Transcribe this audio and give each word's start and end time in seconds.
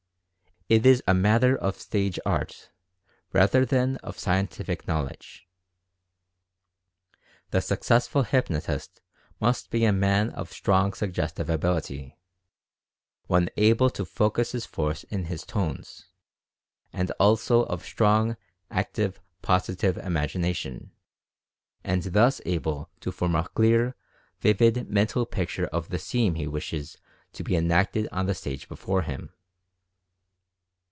It 0.69 0.85
is 0.85 1.03
a 1.05 1.13
matter 1.13 1.57
of 1.57 1.75
stage 1.81 2.17
art, 2.25 2.69
rather 3.33 3.65
than 3.65 3.97
of 3.97 4.17
scientific 4.17 4.87
knowledge. 4.87 5.45
The 7.49 7.59
successful 7.59 8.23
hypnotist 8.23 9.01
must 9.41 9.69
be 9.69 9.83
a 9.83 9.91
man 9.91 10.29
of 10.29 10.49
strong 10.53 10.93
suggestive 10.93 11.49
ability— 11.49 12.17
one 13.27 13.49
able 13.57 13.89
to 13.89 14.05
focus 14.05 14.53
his 14.53 14.65
force 14.65 15.03
in 15.03 15.25
his 15.25 15.43
tones, 15.43 16.05
and 16.93 17.11
also 17.19 17.63
of 17.63 17.83
strong, 17.83 18.37
active 18.69 19.19
Positive 19.41 19.97
Imagination, 19.97 20.93
and 21.83 22.03
thus 22.03 22.39
able 22.45 22.89
to 23.01 23.11
form 23.11 23.35
a 23.35 23.45
clear, 23.49 23.95
vivid 24.39 24.89
Mental 24.89 25.25
Picture 25.25 25.65
of 25.67 25.89
the 25.89 25.99
scene 25.99 26.35
he 26.35 26.47
wishes 26.47 26.97
to 27.33 27.43
be 27.43 27.57
enacted 27.57 28.07
on 28.13 28.25
the 28.25 28.33
stage 28.33 28.69
before 28.69 29.01
him. 29.01 29.33